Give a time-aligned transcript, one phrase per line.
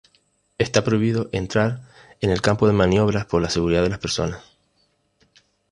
[0.57, 1.81] Está prohibido entrar
[2.21, 4.39] en el campo de maniobras por la seguridad de las personas.